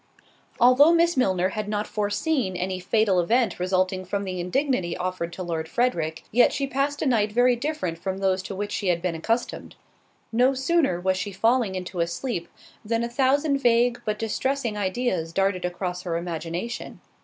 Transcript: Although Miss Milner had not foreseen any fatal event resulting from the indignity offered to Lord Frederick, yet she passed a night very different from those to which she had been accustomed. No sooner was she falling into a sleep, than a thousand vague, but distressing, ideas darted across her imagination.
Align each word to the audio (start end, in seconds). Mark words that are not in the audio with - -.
Although 0.59 0.93
Miss 0.95 1.15
Milner 1.15 1.49
had 1.49 1.69
not 1.69 1.85
foreseen 1.85 2.55
any 2.55 2.79
fatal 2.79 3.19
event 3.19 3.59
resulting 3.59 4.03
from 4.03 4.23
the 4.23 4.39
indignity 4.39 4.97
offered 4.97 5.31
to 5.33 5.43
Lord 5.43 5.69
Frederick, 5.69 6.23
yet 6.31 6.51
she 6.51 6.65
passed 6.65 7.03
a 7.03 7.05
night 7.05 7.31
very 7.31 7.55
different 7.55 7.99
from 7.99 8.17
those 8.17 8.41
to 8.41 8.55
which 8.55 8.71
she 8.71 8.87
had 8.87 8.99
been 8.99 9.13
accustomed. 9.13 9.75
No 10.31 10.55
sooner 10.55 10.99
was 10.99 11.17
she 11.17 11.31
falling 11.31 11.75
into 11.75 11.99
a 11.99 12.07
sleep, 12.07 12.47
than 12.83 13.03
a 13.03 13.09
thousand 13.09 13.59
vague, 13.59 14.01
but 14.03 14.17
distressing, 14.17 14.75
ideas 14.75 15.31
darted 15.33 15.65
across 15.65 16.01
her 16.01 16.17
imagination. 16.17 16.99